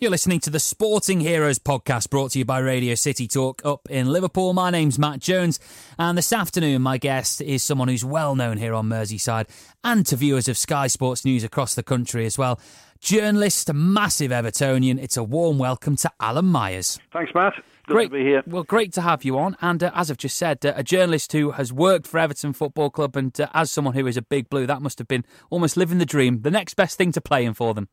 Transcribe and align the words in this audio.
You're 0.00 0.12
listening 0.12 0.38
to 0.40 0.50
the 0.50 0.60
Sporting 0.60 1.18
Heroes 1.18 1.58
podcast 1.58 2.08
brought 2.08 2.30
to 2.30 2.38
you 2.38 2.44
by 2.44 2.60
Radio 2.60 2.94
City 2.94 3.26
Talk 3.26 3.60
up 3.64 3.90
in 3.90 4.06
Liverpool. 4.06 4.52
My 4.52 4.70
name's 4.70 4.96
Matt 4.96 5.18
Jones, 5.18 5.58
and 5.98 6.16
this 6.16 6.32
afternoon, 6.32 6.82
my 6.82 6.98
guest 6.98 7.40
is 7.40 7.64
someone 7.64 7.88
who's 7.88 8.04
well 8.04 8.36
known 8.36 8.58
here 8.58 8.74
on 8.74 8.88
Merseyside 8.88 9.48
and 9.82 10.06
to 10.06 10.14
viewers 10.14 10.46
of 10.46 10.56
Sky 10.56 10.86
Sports 10.86 11.24
News 11.24 11.42
across 11.42 11.74
the 11.74 11.82
country 11.82 12.26
as 12.26 12.38
well. 12.38 12.60
Journalist, 13.00 13.72
massive 13.74 14.30
Evertonian. 14.30 15.02
It's 15.02 15.16
a 15.16 15.24
warm 15.24 15.58
welcome 15.58 15.96
to 15.96 16.12
Alan 16.20 16.44
Myers. 16.44 17.00
Thanks, 17.12 17.32
Matt. 17.34 17.54
Good 17.88 17.94
great, 17.94 18.10
to 18.10 18.18
be 18.18 18.22
here. 18.22 18.44
Well, 18.46 18.62
great 18.62 18.92
to 18.92 19.00
have 19.00 19.24
you 19.24 19.36
on. 19.36 19.56
And 19.60 19.82
uh, 19.82 19.90
as 19.96 20.12
I've 20.12 20.18
just 20.18 20.36
said, 20.36 20.64
uh, 20.64 20.74
a 20.76 20.84
journalist 20.84 21.32
who 21.32 21.50
has 21.50 21.72
worked 21.72 22.06
for 22.06 22.18
Everton 22.18 22.52
Football 22.52 22.90
Club, 22.90 23.16
and 23.16 23.40
uh, 23.40 23.48
as 23.52 23.72
someone 23.72 23.94
who 23.94 24.06
is 24.06 24.16
a 24.16 24.22
big 24.22 24.48
blue, 24.48 24.64
that 24.64 24.80
must 24.80 24.98
have 24.98 25.08
been 25.08 25.24
almost 25.50 25.76
living 25.76 25.98
the 25.98 26.06
dream. 26.06 26.42
The 26.42 26.52
next 26.52 26.74
best 26.74 26.96
thing 26.96 27.10
to 27.12 27.20
playing 27.20 27.54
for 27.54 27.74
them. 27.74 27.88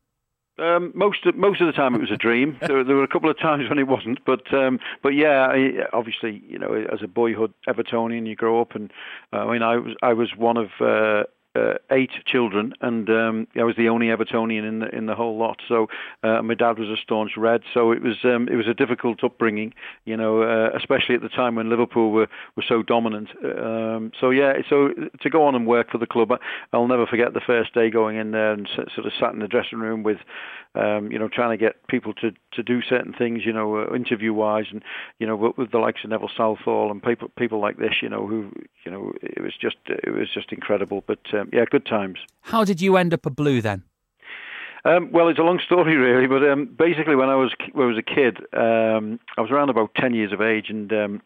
Um, 0.58 0.90
most 0.94 1.26
of, 1.26 1.36
most 1.36 1.60
of 1.60 1.66
the 1.66 1.72
time 1.72 1.94
it 1.94 2.00
was 2.00 2.10
a 2.10 2.16
dream. 2.16 2.56
there, 2.66 2.82
there, 2.82 2.96
were 2.96 3.04
a 3.04 3.08
couple 3.08 3.30
of 3.30 3.38
times 3.38 3.68
when 3.68 3.78
it 3.78 3.86
wasn't, 3.86 4.24
but 4.24 4.52
um, 4.54 4.78
but 5.02 5.10
yeah, 5.10 5.48
I, 5.50 5.86
obviously 5.92 6.42
you 6.48 6.58
know 6.58 6.86
as 6.92 7.02
a 7.02 7.08
boyhood 7.08 7.52
Evertonian 7.68 8.26
you 8.26 8.36
grow 8.36 8.60
up, 8.60 8.74
and 8.74 8.90
uh, 9.32 9.38
I 9.38 9.52
mean 9.52 9.62
I 9.62 9.76
was 9.76 9.94
I 10.02 10.12
was 10.14 10.34
one 10.36 10.56
of 10.56 10.68
uh, 10.80 11.24
uh, 11.56 11.74
eight 11.90 12.10
children, 12.26 12.74
and 12.80 13.08
um, 13.08 13.48
I 13.58 13.64
was 13.64 13.76
the 13.76 13.88
only 13.88 14.06
Evertonian 14.08 14.66
in 14.68 14.78
the 14.80 14.88
in 14.94 15.06
the 15.06 15.14
whole 15.14 15.38
lot. 15.38 15.60
So 15.68 15.88
uh, 16.22 16.42
my 16.42 16.54
dad 16.54 16.78
was 16.78 16.88
a 16.88 16.96
staunch 17.02 17.32
Red, 17.36 17.62
so 17.72 17.92
it 17.92 18.02
was 18.02 18.16
um, 18.24 18.48
it 18.48 18.56
was 18.56 18.66
a 18.68 18.74
difficult 18.74 19.24
upbringing, 19.24 19.72
you 20.04 20.16
know, 20.16 20.42
uh, 20.42 20.70
especially 20.76 21.14
at 21.14 21.22
the 21.22 21.28
time 21.28 21.54
when 21.54 21.70
Liverpool 21.70 22.10
were 22.10 22.28
were 22.56 22.64
so 22.66 22.82
dominant. 22.82 23.30
Um, 23.44 24.12
so 24.20 24.30
yeah, 24.30 24.54
so 24.68 24.90
to 25.20 25.30
go 25.30 25.44
on 25.44 25.54
and 25.54 25.66
work 25.66 25.90
for 25.90 25.98
the 25.98 26.06
club, 26.06 26.30
I'll 26.72 26.88
never 26.88 27.06
forget 27.06 27.32
the 27.34 27.40
first 27.40 27.72
day 27.74 27.90
going 27.90 28.16
in 28.16 28.32
there 28.32 28.52
and 28.52 28.68
sort 28.74 29.06
of 29.06 29.12
sat 29.18 29.32
in 29.32 29.40
the 29.40 29.48
dressing 29.48 29.78
room 29.78 30.02
with 30.02 30.18
um, 30.76 31.10
you 31.10 31.18
know, 31.18 31.28
trying 31.28 31.56
to 31.56 31.56
get 31.56 31.86
people 31.88 32.12
to, 32.14 32.32
to 32.52 32.62
do 32.62 32.82
certain 32.82 33.14
things, 33.14 33.42
you 33.44 33.52
know, 33.52 33.78
uh, 33.78 33.94
interview 33.94 34.34
wise, 34.34 34.66
and 34.70 34.82
you 35.18 35.26
know, 35.26 35.34
with, 35.34 35.56
with 35.56 35.72
the 35.72 35.78
likes 35.78 36.04
of 36.04 36.10
Neville 36.10 36.30
Southall 36.36 36.90
and 36.90 37.02
people 37.02 37.28
people 37.36 37.60
like 37.60 37.78
this, 37.78 37.94
you 38.02 38.08
know, 38.08 38.26
who 38.26 38.52
you 38.84 38.92
know, 38.92 39.12
it 39.22 39.42
was 39.42 39.54
just 39.60 39.76
it 39.86 40.10
was 40.10 40.28
just 40.32 40.52
incredible. 40.52 41.02
But 41.06 41.20
um, 41.32 41.45
yeah, 41.52 41.64
good 41.70 41.86
times. 41.86 42.18
How 42.42 42.64
did 42.64 42.80
you 42.80 42.96
end 42.96 43.12
up 43.14 43.26
a 43.26 43.30
blue 43.30 43.60
then? 43.60 43.82
Um, 44.84 45.10
well, 45.10 45.28
it's 45.28 45.38
a 45.38 45.42
long 45.42 45.60
story, 45.64 45.96
really. 46.06 46.26
But 46.26 46.48
um, 46.48 46.66
basically, 46.66 47.16
when 47.16 47.28
I 47.28 47.34
was 47.34 47.52
when 47.72 47.86
I 47.86 47.88
was 47.88 47.98
a 47.98 48.02
kid, 48.02 48.38
um, 48.52 49.18
I 49.36 49.40
was 49.40 49.50
around 49.50 49.70
about 49.70 49.94
ten 49.96 50.14
years 50.14 50.32
of 50.32 50.40
age, 50.40 50.66
and 50.68 50.92
um, 50.92 51.22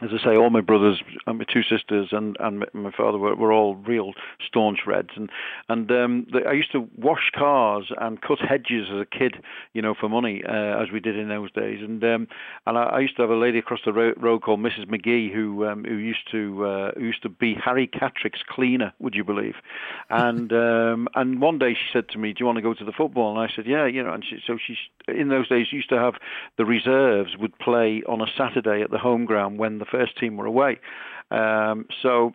as 0.00 0.10
I 0.12 0.24
say, 0.24 0.36
all 0.36 0.50
my 0.50 0.60
brothers 0.60 1.02
and 1.26 1.38
my 1.38 1.44
two 1.52 1.62
sisters 1.62 2.08
and 2.12 2.36
and 2.38 2.64
my 2.72 2.92
father 2.92 3.18
were, 3.18 3.34
were 3.34 3.52
all 3.52 3.74
real 3.74 4.12
staunch 4.46 4.80
Reds, 4.86 5.10
and 5.16 5.28
and 5.68 5.90
um, 5.90 6.26
the, 6.32 6.48
I 6.48 6.52
used 6.52 6.70
to 6.72 6.88
wash 6.96 7.30
cars 7.34 7.90
and 7.98 8.20
cut 8.20 8.38
hedges 8.38 8.88
as 8.92 9.00
a 9.00 9.06
kid, 9.06 9.42
you 9.72 9.82
know, 9.82 9.94
for 9.98 10.08
money, 10.08 10.42
uh, 10.48 10.82
as 10.82 10.92
we 10.92 11.00
did 11.00 11.16
in 11.16 11.28
those 11.28 11.50
days. 11.50 11.80
And 11.82 12.02
um, 12.04 12.28
and 12.66 12.78
I, 12.78 12.82
I 12.84 13.00
used 13.00 13.16
to 13.16 13.22
have 13.22 13.30
a 13.30 13.36
lady 13.36 13.58
across 13.58 13.80
the 13.84 13.92
road 13.92 14.42
called 14.42 14.60
Mrs. 14.60 14.86
McGee 14.86 15.34
who 15.34 15.66
um, 15.66 15.84
who 15.84 15.96
used 15.96 16.30
to 16.30 16.64
uh, 16.64 16.90
who 16.96 17.06
used 17.06 17.22
to 17.22 17.28
be 17.28 17.54
Harry 17.54 17.88
Catterick's 17.88 18.42
cleaner, 18.48 18.92
would 19.00 19.16
you 19.16 19.24
believe? 19.24 19.56
And 20.10 20.52
um, 20.52 21.08
and 21.16 21.40
one 21.40 21.58
day 21.58 21.74
she 21.74 21.88
said 21.92 22.08
to 22.10 22.18
me, 22.18 22.32
"Do 22.32 22.36
you 22.40 22.46
want 22.46 22.56
to 22.56 22.62
go 22.62 22.72
to 22.72 22.84
the 22.84 22.92
football?" 22.92 23.36
And 23.36 23.50
I 23.50 23.52
said, 23.54 23.66
"Yeah, 23.66 23.86
you 23.86 24.04
know." 24.04 24.12
And 24.12 24.24
she, 24.24 24.38
so 24.46 24.58
she 24.64 24.76
in 25.08 25.28
those 25.28 25.48
days 25.48 25.72
used 25.72 25.88
to 25.88 25.98
have 25.98 26.14
the 26.56 26.64
reserves 26.64 27.36
would 27.36 27.58
play 27.58 28.02
on 28.08 28.20
a 28.20 28.26
Saturday 28.36 28.82
at 28.82 28.92
the 28.92 28.98
home 28.98 29.24
ground 29.24 29.58
when 29.58 29.78
the 29.78 29.87
first 29.90 30.16
team 30.18 30.36
were 30.36 30.46
away. 30.46 30.78
Um, 31.30 31.86
so 32.02 32.34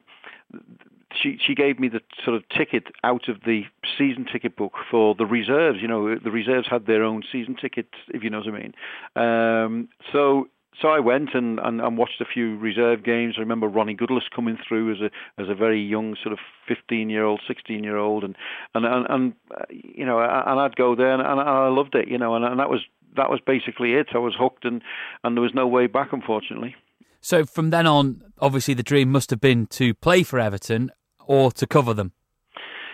she 1.21 1.37
she 1.45 1.55
gave 1.55 1.79
me 1.79 1.87
the 1.87 2.01
sort 2.23 2.35
of 2.35 2.47
ticket 2.49 2.87
out 3.03 3.27
of 3.29 3.37
the 3.45 3.63
season 3.97 4.25
ticket 4.31 4.55
book 4.55 4.73
for 4.89 5.15
the 5.15 5.25
reserves. 5.25 5.79
You 5.81 5.87
know, 5.87 6.15
the 6.17 6.31
reserves 6.31 6.67
had 6.69 6.85
their 6.85 7.03
own 7.03 7.23
season 7.31 7.55
tickets, 7.55 7.93
if 8.09 8.23
you 8.23 8.29
know 8.29 8.39
what 8.39 8.47
I 8.47 8.51
mean. 8.51 8.73
Um, 9.15 9.89
so 10.11 10.47
so 10.81 10.87
I 10.87 10.99
went 10.99 11.35
and, 11.35 11.59
and, 11.59 11.79
and, 11.81 11.97
watched 11.97 12.19
a 12.19 12.25
few 12.25 12.57
reserve 12.57 13.03
games. 13.03 13.35
I 13.37 13.41
remember 13.41 13.67
Ronny 13.67 13.95
Goodlass 13.95 14.23
coming 14.35 14.57
through 14.67 14.93
as 14.93 15.01
a 15.01 15.41
as 15.41 15.49
a 15.49 15.55
very 15.55 15.81
young 15.81 16.15
sort 16.21 16.33
of 16.33 16.39
15 16.67 17.09
year 17.09 17.23
old, 17.23 17.41
16 17.47 17.83
year 17.83 17.97
old, 17.97 18.23
and 18.23 18.35
and 18.73 18.85
and, 18.85 19.05
and 19.09 19.33
uh, 19.55 19.65
you 19.69 20.05
know, 20.05 20.19
and 20.19 20.59
I'd 20.59 20.75
go 20.75 20.95
there 20.95 21.13
and, 21.13 21.21
and 21.21 21.39
I 21.39 21.67
loved 21.67 21.95
it, 21.95 22.07
you 22.07 22.17
know, 22.17 22.35
and, 22.35 22.43
and 22.43 22.59
that 22.59 22.69
was 22.69 22.81
that 23.15 23.29
was 23.29 23.39
basically 23.45 23.93
it. 23.93 24.07
I 24.13 24.17
was 24.17 24.35
hooked, 24.37 24.65
and 24.65 24.81
and 25.23 25.37
there 25.37 25.43
was 25.43 25.53
no 25.53 25.67
way 25.67 25.87
back, 25.87 26.11
unfortunately. 26.11 26.75
So 27.23 27.45
from 27.45 27.69
then 27.69 27.87
on, 27.87 28.21
obviously 28.39 28.73
the 28.73 28.83
dream 28.83 29.09
must 29.09 29.29
have 29.29 29.39
been 29.39 29.65
to 29.67 29.93
play 29.93 30.23
for 30.23 30.39
Everton 30.39 30.91
or 31.25 31.53
to 31.53 31.65
cover 31.65 31.93
them. 31.93 32.11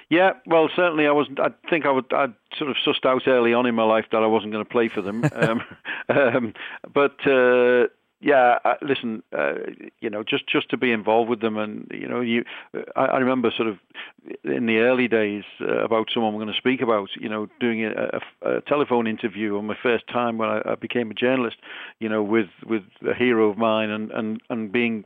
Yeah, 0.09 0.33
well, 0.45 0.69
certainly 0.75 1.05
I 1.05 1.11
was. 1.11 1.27
I 1.37 1.49
think 1.69 1.85
I 1.85 1.91
would. 1.91 2.11
I'd 2.11 2.33
sort 2.57 2.71
of 2.71 2.77
sussed 2.85 3.05
out 3.05 3.27
early 3.27 3.53
on 3.53 3.67
in 3.67 3.75
my 3.75 3.83
life 3.83 4.05
that 4.11 4.23
I 4.23 4.27
wasn't 4.27 4.51
going 4.51 4.65
to 4.65 4.69
play 4.69 4.87
for 4.87 5.03
them. 5.03 5.23
um, 5.35 5.61
um, 6.09 6.53
but 6.91 7.13
uh, 7.27 7.87
yeah, 8.21 8.59
uh, 8.65 8.73
listen, 8.81 9.23
uh, 9.37 9.53
you 10.01 10.09
know, 10.09 10.23
just 10.23 10.45
just 10.47 10.69
to 10.69 10.77
be 10.77 10.91
involved 10.91 11.29
with 11.29 11.39
them, 11.39 11.57
and 11.57 11.87
you 11.91 12.07
know, 12.07 12.19
you, 12.19 12.43
I, 12.95 13.05
I 13.05 13.17
remember 13.19 13.49
sort 13.55 13.69
of 13.69 13.77
in 14.43 14.65
the 14.65 14.79
early 14.79 15.07
days 15.07 15.43
uh, 15.61 15.83
about 15.83 16.09
someone 16.13 16.33
we're 16.33 16.43
going 16.43 16.53
to 16.53 16.57
speak 16.59 16.81
about, 16.81 17.09
you 17.17 17.29
know, 17.29 17.47
doing 17.59 17.85
a, 17.85 18.19
a, 18.43 18.57
a 18.57 18.61
telephone 18.61 19.07
interview 19.07 19.57
on 19.57 19.67
my 19.67 19.77
first 19.81 20.05
time 20.07 20.37
when 20.37 20.49
I, 20.49 20.61
I 20.65 20.75
became 20.75 21.11
a 21.11 21.13
journalist, 21.13 21.57
you 21.99 22.09
know, 22.09 22.21
with 22.21 22.49
with 22.65 22.83
a 23.09 23.13
hero 23.13 23.49
of 23.49 23.57
mine, 23.57 23.89
and 23.89 24.11
and 24.11 24.41
and 24.49 24.71
being 24.71 25.05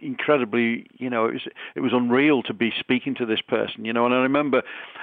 incredibly 0.00 0.86
you 0.98 1.10
know 1.10 1.26
it 1.26 1.32
was 1.32 1.48
it 1.74 1.80
was 1.80 1.92
unreal 1.92 2.42
to 2.42 2.54
be 2.54 2.72
speaking 2.78 3.14
to 3.14 3.26
this 3.26 3.40
person 3.40 3.84
you 3.84 3.92
know 3.92 4.04
and 4.04 4.14
i 4.14 4.18
remember 4.18 4.62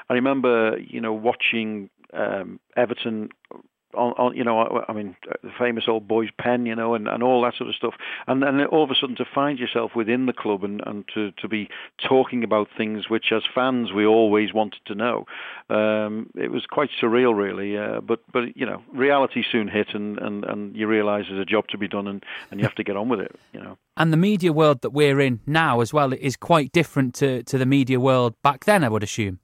i 0.09 0.13
remember 0.13 0.77
you 0.77 1.01
know 1.01 1.11
watching 1.11 1.89
um 2.13 2.57
everton 2.77 3.27
on, 3.95 4.13
on 4.13 4.35
you 4.35 4.43
know, 4.43 4.85
I 4.87 4.93
mean, 4.93 5.15
the 5.43 5.51
famous 5.57 5.85
old 5.87 6.07
boys' 6.07 6.29
pen, 6.39 6.65
you 6.65 6.75
know, 6.75 6.95
and, 6.95 7.07
and 7.07 7.23
all 7.23 7.41
that 7.43 7.55
sort 7.57 7.69
of 7.69 7.75
stuff. 7.75 7.93
And 8.27 8.41
then 8.41 8.63
all 8.65 8.83
of 8.83 8.91
a 8.91 8.95
sudden 8.95 9.15
to 9.17 9.25
find 9.33 9.59
yourself 9.59 9.91
within 9.95 10.25
the 10.25 10.33
club 10.33 10.63
and, 10.63 10.81
and 10.85 11.05
to, 11.13 11.31
to 11.41 11.47
be 11.47 11.69
talking 12.07 12.43
about 12.43 12.67
things 12.77 13.09
which, 13.09 13.31
as 13.31 13.43
fans, 13.53 13.91
we 13.91 14.05
always 14.05 14.53
wanted 14.53 14.81
to 14.85 14.95
know. 14.95 15.25
Um, 15.69 16.29
it 16.35 16.51
was 16.51 16.65
quite 16.69 16.89
surreal, 17.01 17.35
really. 17.35 17.77
Uh, 17.77 18.01
but, 18.01 18.19
but, 18.31 18.55
you 18.55 18.65
know, 18.65 18.81
reality 18.93 19.43
soon 19.51 19.67
hit 19.67 19.87
and, 19.93 20.17
and, 20.19 20.43
and 20.43 20.75
you 20.75 20.87
realise 20.87 21.25
there's 21.29 21.41
a 21.41 21.45
job 21.45 21.67
to 21.69 21.77
be 21.77 21.87
done 21.87 22.07
and, 22.07 22.23
and 22.51 22.59
you 22.59 22.65
have 22.65 22.75
to 22.75 22.83
get 22.83 22.95
on 22.95 23.09
with 23.09 23.19
it, 23.19 23.35
you 23.53 23.61
know. 23.61 23.77
And 23.97 24.11
the 24.11 24.17
media 24.17 24.51
world 24.51 24.81
that 24.81 24.89
we're 24.89 25.21
in 25.21 25.39
now 25.45 25.79
as 25.79 25.93
well 25.93 26.11
is 26.13 26.35
quite 26.35 26.71
different 26.71 27.15
to, 27.15 27.43
to 27.43 27.57
the 27.57 27.65
media 27.65 27.99
world 27.99 28.35
back 28.41 28.65
then, 28.65 28.83
I 28.83 28.89
would 28.89 29.03
assume. 29.03 29.39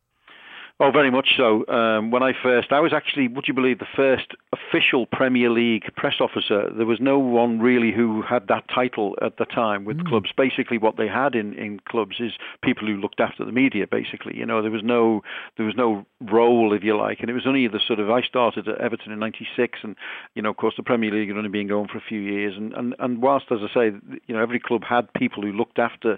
Oh, 0.83 0.89
very 0.89 1.11
much 1.11 1.37
so. 1.37 1.63
Um, 1.67 2.09
when 2.09 2.23
I 2.23 2.31
first, 2.41 2.71
I 2.71 2.79
was 2.79 2.91
actually, 2.91 3.27
would 3.27 3.47
you 3.47 3.53
believe, 3.53 3.77
the 3.77 3.85
first 3.95 4.33
official 4.51 5.05
Premier 5.05 5.51
League 5.51 5.83
press 5.95 6.15
officer. 6.19 6.71
There 6.75 6.87
was 6.87 6.99
no 6.99 7.19
one 7.19 7.59
really 7.59 7.91
who 7.91 8.23
had 8.23 8.47
that 8.47 8.63
title 8.67 9.15
at 9.21 9.37
the 9.37 9.45
time 9.45 9.85
with 9.85 9.97
mm. 9.97 10.07
clubs. 10.07 10.31
Basically, 10.35 10.79
what 10.79 10.97
they 10.97 11.07
had 11.07 11.35
in, 11.35 11.53
in 11.53 11.81
clubs 11.87 12.15
is 12.19 12.31
people 12.63 12.87
who 12.87 12.95
looked 12.95 13.19
after 13.19 13.45
the 13.45 13.51
media. 13.51 13.85
Basically, 13.85 14.35
you 14.35 14.43
know, 14.43 14.63
there 14.63 14.71
was 14.71 14.81
no 14.83 15.21
there 15.55 15.67
was 15.67 15.75
no 15.75 16.03
role, 16.19 16.73
if 16.73 16.83
you 16.83 16.97
like, 16.97 17.19
and 17.19 17.29
it 17.29 17.33
was 17.33 17.45
only 17.45 17.67
the 17.67 17.79
sort 17.85 17.99
of. 17.99 18.09
I 18.09 18.23
started 18.23 18.67
at 18.67 18.81
Everton 18.81 19.11
in 19.11 19.19
'96, 19.19 19.79
and 19.83 19.95
you 20.33 20.41
know, 20.41 20.49
of 20.49 20.57
course, 20.57 20.73
the 20.77 20.83
Premier 20.83 21.11
League 21.11 21.27
had 21.27 21.37
only 21.37 21.49
been 21.49 21.67
going 21.67 21.89
for 21.89 21.99
a 21.99 22.03
few 22.09 22.19
years, 22.19 22.55
and 22.57 22.73
and, 22.73 22.95
and 22.97 23.21
whilst, 23.21 23.51
as 23.51 23.59
I 23.61 23.71
say, 23.71 23.91
you 24.25 24.35
know, 24.35 24.41
every 24.41 24.59
club 24.59 24.81
had 24.83 25.13
people 25.13 25.43
who 25.43 25.51
looked 25.51 25.77
after, 25.77 26.13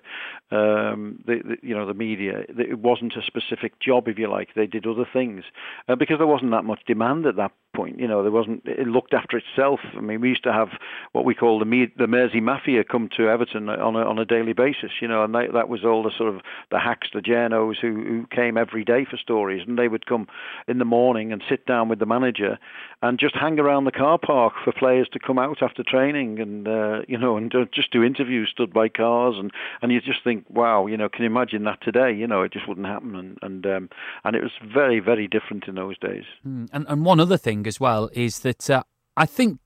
um, 0.52 1.22
the, 1.28 1.42
the 1.44 1.58
you 1.62 1.76
know, 1.76 1.86
the 1.86 1.94
media. 1.94 2.46
It 2.48 2.80
wasn't 2.80 3.18
a 3.18 3.22
specific 3.26 3.78
job, 3.82 4.08
if 4.08 4.18
you 4.18 4.30
like 4.30 4.53
they 4.56 4.68
did 4.68 4.86
other 4.86 5.08
things 5.12 5.44
uh, 5.88 5.96
because 5.96 6.18
there 6.18 6.28
wasn't 6.28 6.52
that 6.52 6.64
much 6.64 6.82
demand 6.86 7.26
at 7.26 7.36
that 7.38 7.52
point. 7.76 8.00
You 8.00 8.08
know, 8.08 8.22
there 8.22 8.32
wasn't. 8.32 8.64
It 8.66 8.88
looked 8.88 9.14
after 9.14 9.38
itself. 9.38 9.80
I 9.98 10.02
mean, 10.02 10.22
we 10.22 10.30
used 10.30 10.44
to 10.44 10.54
have 10.54 10.70
what 11.12 11.26
we 11.26 11.34
call 11.34 11.60
the 11.60 11.88
the 11.98 12.08
Mersey 12.08 12.40
Mafia 12.40 12.84
come 12.84 13.10
to 13.18 13.30
Everton 13.30 13.70
on 13.70 13.96
a, 13.96 14.00
on 14.00 14.20
a 14.20 14.26
daily 14.26 14.54
basis. 14.54 14.92
You 15.02 15.08
know, 15.08 15.24
and 15.24 15.34
they, 15.34 15.48
that 15.48 15.70
was 15.70 15.84
all 15.84 16.04
the 16.04 16.12
sort 16.18 16.34
of 16.34 16.42
the 16.72 16.80
hacks, 16.80 17.10
the 17.14 17.22
journos 17.22 17.78
who 17.82 18.04
who 18.04 18.28
came 18.28 18.58
every 18.58 18.84
day 18.84 19.06
for 19.10 19.18
stories, 19.18 19.64
and 19.68 19.78
they 19.78 19.88
would 19.88 20.06
come 20.06 20.28
in 20.68 20.78
the 20.78 20.86
morning 20.86 21.32
and 21.32 21.44
sit 21.50 21.66
down 21.66 21.90
with 21.90 22.00
the 22.00 22.06
manager 22.06 22.60
and 23.04 23.20
just 23.20 23.36
hang 23.36 23.60
around 23.60 23.84
the 23.84 23.92
car 23.92 24.18
park 24.18 24.54
for 24.64 24.72
players 24.72 25.08
to 25.12 25.20
come 25.20 25.38
out 25.38 25.62
after 25.62 25.84
training 25.84 26.40
and 26.40 26.68
uh, 26.68 27.02
you 27.08 27.18
know 27.18 27.36
and 27.36 27.54
just 27.74 27.92
do 27.92 28.02
interviews 28.02 28.50
stood 28.50 28.74
by 28.74 28.88
cars. 28.88 29.36
And 29.38 29.52
and 29.82 29.92
you 29.92 30.00
just 30.00 30.24
think 30.24 30.46
wow 30.50 30.88
you 30.88 30.98
know 30.98 31.10
can 31.10 31.24
you 31.24 31.30
imagine 31.30 31.66
that 31.66 31.82
today? 31.82 32.14
You 32.14 32.26
know 32.26 32.42
it 32.42 32.54
just 32.54 32.68
wouldn't 32.68 32.88
happen. 32.88 33.16
And 33.16 33.38
and 33.42 33.66
um, 33.66 33.90
and 34.24 34.36
it 34.36 34.42
was 34.42 34.54
very 34.74 35.00
very 35.00 35.28
different 35.28 35.68
in 35.68 35.76
those 35.76 35.98
days. 36.00 36.24
Mm. 36.48 36.70
and 36.72 36.86
and 36.88 37.06
one 37.06 37.20
other 37.20 37.38
thing 37.38 37.68
as 37.68 37.80
well 37.80 38.10
is 38.14 38.40
that 38.40 38.70
uh, 38.70 38.84
I 39.18 39.26
think 39.26 39.60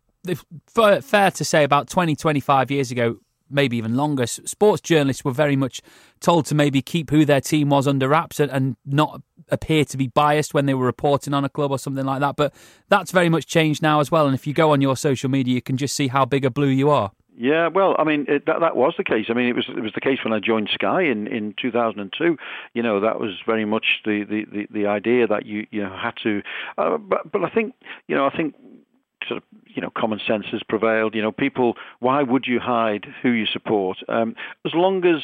fair 0.65 1.31
to 1.31 1.45
say 1.45 1.63
about 1.63 1.87
20 1.87 2.15
25 2.15 2.71
years 2.71 2.91
ago 2.91 3.17
maybe 3.49 3.77
even 3.77 3.95
longer, 3.95 4.27
sports 4.27 4.81
journalists 4.81 5.23
were 5.23 5.31
very 5.31 5.55
much 5.55 5.81
told 6.19 6.45
to 6.47 6.55
maybe 6.55 6.81
keep 6.81 7.09
who 7.09 7.25
their 7.25 7.41
team 7.41 7.69
was 7.69 7.87
under 7.87 8.07
wraps 8.07 8.39
and, 8.39 8.51
and, 8.51 8.75
not 8.85 9.21
appear 9.49 9.85
to 9.85 9.95
be 9.95 10.07
biased 10.07 10.53
when 10.53 10.65
they 10.65 10.73
were 10.73 10.85
reporting 10.85 11.33
on 11.33 11.45
a 11.45 11.49
club 11.49 11.71
or 11.71 11.79
something 11.79 12.05
like 12.05 12.19
that. 12.19 12.35
But 12.35 12.53
that's 12.89 13.11
very 13.11 13.29
much 13.29 13.45
changed 13.45 13.81
now 13.81 14.01
as 14.01 14.11
well. 14.11 14.25
And 14.25 14.35
if 14.35 14.45
you 14.45 14.53
go 14.53 14.71
on 14.71 14.81
your 14.81 14.97
social 14.97 15.29
media, 15.29 15.55
you 15.55 15.61
can 15.61 15.77
just 15.77 15.95
see 15.95 16.07
how 16.07 16.25
big 16.25 16.43
a 16.43 16.49
blue 16.49 16.67
you 16.67 16.89
are. 16.89 17.11
Yeah, 17.39 17.67
well, 17.67 17.95
I 17.99 18.03
mean 18.03 18.25
it, 18.27 18.47
that 18.47 18.61
that 18.61 18.75
was 18.75 18.95
the 18.97 19.03
case. 19.03 19.27
I 19.29 19.33
mean 19.33 19.47
it 19.47 19.55
was 19.55 19.69
it 19.69 19.81
was 19.81 19.93
the 19.93 20.01
case 20.01 20.17
when 20.23 20.33
I 20.33 20.39
joined 20.39 20.69
Sky 20.73 21.03
in, 21.03 21.27
in 21.27 21.53
2002. 21.61 22.35
You 22.73 22.83
know 22.83 22.99
that 22.99 23.19
was 23.19 23.33
very 23.45 23.63
much 23.63 23.85
the, 24.03 24.23
the, 24.27 24.45
the, 24.51 24.67
the 24.71 24.87
idea 24.87 25.27
that 25.27 25.45
you 25.45 25.67
you 25.69 25.83
know 25.83 25.95
had 25.95 26.15
to. 26.23 26.41
Uh, 26.79 26.97
but 26.97 27.31
but 27.31 27.43
I 27.43 27.49
think 27.49 27.75
you 28.07 28.15
know 28.15 28.25
I 28.25 28.35
think 28.35 28.55
sort 29.27 29.37
of 29.37 29.43
you 29.65 29.81
know 29.81 29.89
common 29.95 30.19
sense 30.25 30.45
has 30.51 30.61
prevailed. 30.63 31.15
You 31.15 31.21
know, 31.21 31.31
people. 31.31 31.75
Why 31.99 32.23
would 32.23 32.45
you 32.47 32.59
hide 32.59 33.05
who 33.21 33.29
you 33.29 33.45
support? 33.45 33.97
Um, 34.07 34.35
as 34.65 34.73
long 34.73 35.05
as 35.05 35.21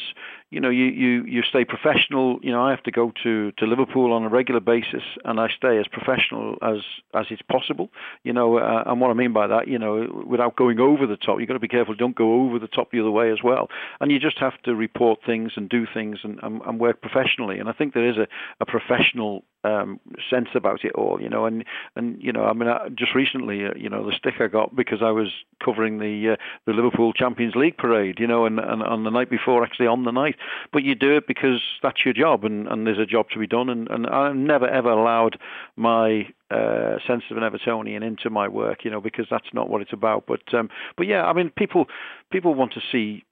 you 0.54 0.60
know 0.60 0.70
you, 0.70 0.84
you 0.84 1.24
you 1.24 1.42
stay 1.42 1.64
professional. 1.64 2.38
You 2.40 2.52
know, 2.52 2.62
I 2.62 2.70
have 2.70 2.84
to 2.84 2.92
go 2.92 3.12
to 3.24 3.50
to 3.52 3.66
Liverpool 3.66 4.12
on 4.12 4.22
a 4.22 4.28
regular 4.28 4.60
basis, 4.60 5.02
and 5.24 5.40
I 5.40 5.48
stay 5.48 5.78
as 5.78 5.86
professional 5.88 6.56
as 6.62 6.78
as 7.12 7.26
is 7.30 7.40
possible. 7.50 7.90
You 8.22 8.32
know, 8.32 8.58
uh, 8.58 8.84
and 8.86 9.00
what 9.00 9.10
I 9.10 9.14
mean 9.14 9.32
by 9.32 9.48
that, 9.48 9.66
you 9.66 9.80
know, 9.80 10.24
without 10.24 10.54
going 10.54 10.78
over 10.78 11.08
the 11.08 11.16
top, 11.16 11.40
you've 11.40 11.48
got 11.48 11.54
to 11.54 11.58
be 11.60 11.66
careful. 11.66 11.96
Don't 11.96 12.14
go 12.14 12.44
over 12.44 12.60
the 12.60 12.68
top 12.68 12.92
the 12.92 13.00
other 13.00 13.10
way 13.10 13.32
as 13.32 13.42
well. 13.42 13.68
And 14.00 14.12
you 14.12 14.20
just 14.20 14.38
have 14.38 14.60
to 14.62 14.76
report 14.76 15.18
things 15.26 15.52
and 15.56 15.68
do 15.68 15.86
things 15.92 16.20
and, 16.22 16.38
and, 16.44 16.62
and 16.62 16.78
work 16.78 17.00
professionally. 17.00 17.58
And 17.58 17.68
I 17.68 17.72
think 17.72 17.92
there 17.92 18.08
is 18.08 18.16
a, 18.16 18.28
a 18.60 18.66
professional 18.66 19.42
um, 19.64 19.98
sense 20.30 20.48
about 20.54 20.84
it 20.84 20.92
all, 20.94 21.20
you 21.20 21.28
know. 21.28 21.46
And 21.46 21.64
and 21.96 22.22
you 22.22 22.32
know, 22.32 22.44
I 22.44 22.52
mean, 22.52 22.68
I, 22.68 22.88
just 22.90 23.14
recently, 23.14 23.64
uh, 23.64 23.70
you 23.76 23.88
know, 23.88 24.08
the 24.08 24.16
stick 24.16 24.34
I 24.40 24.46
got 24.46 24.76
because 24.76 25.02
I 25.02 25.10
was 25.10 25.28
covering 25.64 25.98
the 25.98 26.32
uh, 26.32 26.36
the 26.66 26.72
Liverpool 26.72 27.12
Champions 27.12 27.54
League 27.56 27.76
parade, 27.76 28.20
you 28.20 28.26
know, 28.26 28.46
and, 28.46 28.58
and 28.60 28.82
on 28.82 29.04
the 29.04 29.10
night 29.10 29.30
before, 29.30 29.64
actually 29.64 29.86
on 29.86 30.04
the 30.04 30.12
night. 30.12 30.36
But 30.72 30.82
you 30.82 30.94
do 30.94 31.16
it 31.16 31.26
because 31.26 31.62
that's 31.82 32.04
your 32.04 32.14
job, 32.14 32.44
and, 32.44 32.66
and 32.68 32.86
there's 32.86 32.98
a 32.98 33.06
job 33.06 33.28
to 33.30 33.38
be 33.38 33.46
done. 33.46 33.68
And, 33.68 33.88
and 33.90 34.06
I've 34.06 34.36
never 34.36 34.66
ever 34.68 34.90
allowed 34.90 35.38
my 35.76 36.28
uh, 36.50 36.96
sense 37.06 37.24
of 37.30 37.36
an 37.36 37.42
Evertonian 37.42 38.02
into 38.02 38.30
my 38.30 38.48
work, 38.48 38.84
you 38.84 38.90
know, 38.90 39.00
because 39.00 39.26
that's 39.30 39.52
not 39.52 39.68
what 39.68 39.82
it's 39.82 39.92
about. 39.92 40.24
But 40.26 40.52
um, 40.52 40.68
but 40.96 41.06
yeah, 41.06 41.24
I 41.24 41.32
mean, 41.32 41.50
people 41.56 41.86
people 42.30 42.54
want 42.54 42.72
to 42.74 42.80
see 42.92 43.24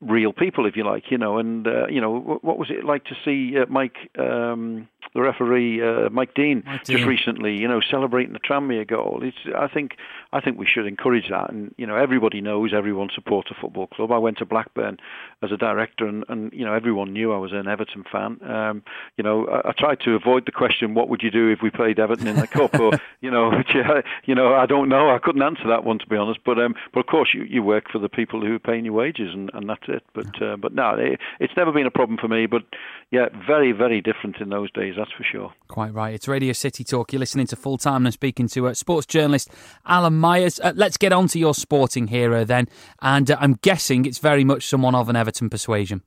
real 0.00 0.32
people, 0.32 0.66
if 0.66 0.76
you 0.76 0.84
like, 0.84 1.10
you 1.10 1.18
know. 1.18 1.38
And 1.38 1.66
uh, 1.66 1.86
you 1.88 2.00
know, 2.00 2.38
what 2.42 2.58
was 2.58 2.70
it 2.70 2.84
like 2.84 3.04
to 3.04 3.16
see 3.24 3.58
uh, 3.58 3.66
Mike, 3.68 3.96
um, 4.18 4.88
the 5.14 5.20
referee, 5.20 5.82
uh, 5.82 6.08
Mike 6.10 6.34
Dean, 6.34 6.62
Mike 6.64 6.84
just 6.84 7.04
recently, 7.04 7.56
you 7.56 7.68
know, 7.68 7.80
celebrating 7.80 8.32
the 8.32 8.40
Tranmere 8.40 8.86
goal? 8.86 9.20
It's, 9.22 9.36
I 9.56 9.68
think, 9.68 9.96
I 10.32 10.40
think 10.40 10.58
we 10.58 10.66
should 10.66 10.86
encourage 10.86 11.28
that. 11.30 11.50
And 11.50 11.74
you 11.76 11.86
know, 11.86 11.96
everybody 11.96 12.40
knows 12.40 12.72
everyone 12.74 13.10
supports 13.14 13.50
a 13.50 13.60
football 13.60 13.88
club. 13.88 14.12
I 14.12 14.18
went 14.18 14.38
to 14.38 14.46
Blackburn 14.46 14.98
as 15.42 15.52
a 15.52 15.56
director, 15.56 16.06
and, 16.06 16.24
and 16.28 16.52
you 16.52 16.64
know, 16.64 16.74
everyone 16.74 17.12
knew 17.12 17.32
I 17.32 17.38
was 17.38 17.52
an 17.52 17.68
Everton 17.68 18.04
fan. 18.10 18.38
Um, 18.48 18.82
you 19.16 19.24
know, 19.24 19.46
I, 19.46 19.70
I 19.70 19.72
tried 19.72 20.00
to 20.00 20.14
avoid 20.14 20.46
the 20.46 20.52
question, 20.52 20.94
"What 20.94 21.08
would 21.08 21.22
you 21.22 21.30
do 21.30 21.50
if 21.50 21.60
we 21.62 21.70
played 21.70 21.98
Everton 21.98 22.26
in 22.26 22.36
the 22.36 22.46
cup?" 22.46 22.78
Or 22.78 22.92
you 23.20 23.30
know, 23.30 23.50
which, 23.50 23.74
uh, 23.74 24.02
you 24.24 24.34
know, 24.34 24.54
I 24.54 24.66
don't 24.66 24.88
know. 24.88 25.10
I 25.14 25.18
couldn't 25.18 25.42
answer 25.42 25.68
that 25.68 25.84
one 25.84 25.98
to 25.98 26.06
be 26.06 26.16
honest. 26.16 26.40
But 26.44 26.58
um, 26.58 26.74
but 26.94 27.00
of 27.00 27.06
course, 27.06 27.30
you, 27.34 27.42
you 27.44 27.62
work 27.62 27.90
for 27.90 27.98
the 27.98 28.08
people 28.08 28.40
who 28.40 28.54
are 28.54 28.58
paying 28.58 28.84
your 28.86 28.94
wages, 28.94 29.34
and, 29.34 29.50
and 29.52 29.68
that's 29.68 29.89
it. 29.90 30.02
But 30.14 30.42
uh, 30.42 30.56
but 30.56 30.74
no, 30.74 30.94
it, 30.98 31.20
it's 31.38 31.52
never 31.56 31.72
been 31.72 31.86
a 31.86 31.90
problem 31.90 32.18
for 32.18 32.28
me. 32.28 32.46
But 32.46 32.62
yeah, 33.10 33.26
very 33.46 33.72
very 33.72 34.00
different 34.00 34.36
in 34.40 34.48
those 34.48 34.70
days, 34.72 34.94
that's 34.96 35.12
for 35.12 35.24
sure. 35.24 35.52
Quite 35.68 35.92
right. 35.92 36.14
It's 36.14 36.28
Radio 36.28 36.52
City 36.52 36.84
Talk. 36.84 37.12
You're 37.12 37.20
listening 37.20 37.46
to 37.48 37.56
Full 37.56 37.78
Time 37.78 38.06
and 38.06 38.12
speaking 38.12 38.48
to 38.48 38.68
uh, 38.68 38.74
sports 38.74 39.06
journalist 39.06 39.50
Alan 39.86 40.14
Myers. 40.14 40.60
Uh, 40.60 40.72
let's 40.74 40.96
get 40.96 41.12
on 41.12 41.28
to 41.28 41.38
your 41.38 41.54
sporting 41.54 42.06
hero 42.06 42.44
then. 42.44 42.68
And 43.02 43.30
uh, 43.30 43.36
I'm 43.40 43.58
guessing 43.62 44.04
it's 44.06 44.18
very 44.18 44.44
much 44.44 44.66
someone 44.66 44.94
of 44.94 45.08
an 45.08 45.16
Everton 45.16 45.50
persuasion. 45.50 46.02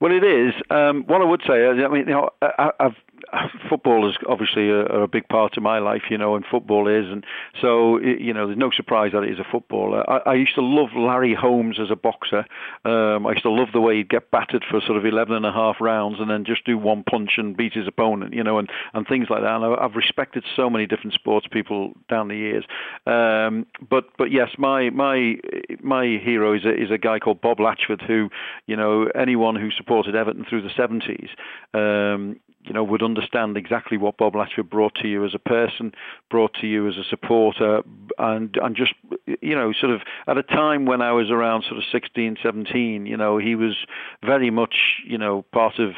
Well, 0.00 0.12
it 0.12 0.22
is. 0.22 0.54
Um, 0.70 1.04
what 1.08 1.20
I 1.20 1.24
would 1.24 1.42
say, 1.46 1.66
I 1.66 1.88
mean, 1.88 2.06
you 2.06 2.12
know, 2.12 2.30
I, 2.40 2.70
I've 2.78 2.94
football 3.68 4.08
is 4.08 4.16
obviously 4.28 4.70
a, 4.70 5.02
a, 5.02 5.08
big 5.08 5.28
part 5.28 5.56
of 5.56 5.62
my 5.62 5.78
life, 5.78 6.02
you 6.10 6.18
know, 6.18 6.36
and 6.36 6.44
football 6.50 6.88
is, 6.88 7.10
and 7.10 7.24
so 7.60 7.98
you 7.98 8.32
know, 8.32 8.46
there's 8.46 8.58
no 8.58 8.70
surprise 8.74 9.12
that 9.12 9.22
it 9.22 9.30
is 9.30 9.38
a 9.38 9.46
footballer. 9.50 10.08
I, 10.08 10.30
I 10.30 10.34
used 10.34 10.54
to 10.54 10.62
love 10.62 10.90
Larry 10.96 11.34
Holmes 11.34 11.78
as 11.80 11.90
a 11.90 11.96
boxer. 11.96 12.44
Um, 12.84 13.26
I 13.26 13.32
used 13.32 13.42
to 13.42 13.50
love 13.50 13.68
the 13.72 13.80
way 13.80 13.96
he'd 13.96 14.08
get 14.08 14.30
battered 14.30 14.64
for 14.70 14.80
sort 14.80 14.98
of 14.98 15.04
11 15.04 15.34
and 15.34 15.46
a 15.46 15.52
half 15.52 15.76
rounds 15.80 16.20
and 16.20 16.30
then 16.30 16.44
just 16.44 16.64
do 16.64 16.78
one 16.78 17.04
punch 17.08 17.32
and 17.36 17.56
beat 17.56 17.74
his 17.74 17.86
opponent, 17.86 18.34
you 18.34 18.44
know, 18.44 18.58
and 18.58 18.68
and 18.94 19.06
things 19.06 19.28
like 19.30 19.42
that. 19.42 19.54
And 19.54 19.64
I, 19.64 19.84
I've 19.84 19.94
respected 19.94 20.44
so 20.56 20.70
many 20.70 20.86
different 20.86 21.14
sports 21.14 21.46
people 21.50 21.92
down 22.08 22.28
the 22.28 22.36
years. 22.36 22.64
Um, 23.06 23.66
but 23.88 24.04
but 24.16 24.30
yes, 24.30 24.50
my 24.58 24.90
my 24.90 25.36
my 25.82 26.04
hero 26.22 26.54
is 26.54 26.64
a, 26.64 26.74
is 26.74 26.90
a 26.90 26.98
guy 26.98 27.18
called 27.18 27.40
Bob 27.40 27.58
Latchford, 27.58 28.06
who 28.06 28.30
you 28.66 28.76
know 28.76 29.08
anyone 29.14 29.56
who 29.56 29.70
supported 29.70 30.14
Everton 30.14 30.44
through 30.48 30.62
the 30.62 30.68
70s. 30.68 31.28
Um, 31.74 32.40
you 32.68 32.74
know, 32.74 32.84
would 32.84 33.02
understand 33.02 33.56
exactly 33.56 33.96
what 33.96 34.18
Bob 34.18 34.34
Latchford 34.34 34.68
brought 34.68 34.94
to 34.96 35.08
you 35.08 35.24
as 35.24 35.34
a 35.34 35.38
person, 35.38 35.92
brought 36.30 36.52
to 36.60 36.66
you 36.66 36.86
as 36.86 36.96
a 36.98 37.04
supporter, 37.08 37.80
and 38.18 38.56
and 38.62 38.76
just 38.76 38.92
you 39.40 39.54
know, 39.54 39.72
sort 39.72 39.92
of 39.92 40.02
at 40.26 40.36
a 40.36 40.42
time 40.42 40.84
when 40.84 41.00
I 41.00 41.12
was 41.12 41.30
around 41.30 41.64
sort 41.64 41.78
of 41.78 41.84
16, 41.90 42.36
17, 42.42 43.06
you 43.06 43.16
know, 43.16 43.38
he 43.38 43.54
was 43.54 43.74
very 44.22 44.50
much 44.50 44.74
you 45.06 45.16
know 45.16 45.42
part 45.50 45.78
of 45.78 45.94